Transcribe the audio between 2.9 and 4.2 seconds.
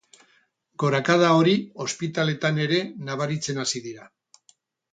nabaritzen hasi dira.